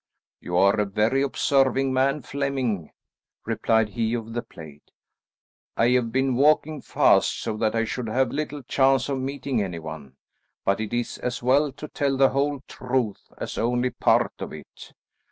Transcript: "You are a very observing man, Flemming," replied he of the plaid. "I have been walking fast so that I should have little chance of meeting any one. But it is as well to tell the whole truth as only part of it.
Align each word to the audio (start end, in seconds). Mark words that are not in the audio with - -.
"You 0.39 0.57
are 0.57 0.79
a 0.79 0.85
very 0.85 1.21
observing 1.21 1.93
man, 1.93 2.23
Flemming," 2.23 2.89
replied 3.45 3.89
he 3.89 4.15
of 4.15 4.33
the 4.33 4.41
plaid. 4.41 4.81
"I 5.77 5.89
have 5.89 6.11
been 6.11 6.35
walking 6.35 6.81
fast 6.81 7.39
so 7.39 7.55
that 7.57 7.75
I 7.75 7.85
should 7.85 8.07
have 8.09 8.31
little 8.31 8.63
chance 8.63 9.09
of 9.09 9.19
meeting 9.19 9.61
any 9.61 9.77
one. 9.77 10.15
But 10.65 10.79
it 10.79 10.91
is 10.91 11.19
as 11.19 11.43
well 11.43 11.71
to 11.73 11.87
tell 11.87 12.17
the 12.17 12.29
whole 12.29 12.61
truth 12.67 13.31
as 13.37 13.59
only 13.59 13.91
part 13.91 14.33
of 14.39 14.53
it. 14.53 14.93